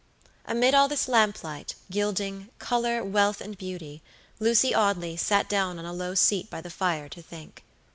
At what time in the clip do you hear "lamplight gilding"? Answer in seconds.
1.07-2.49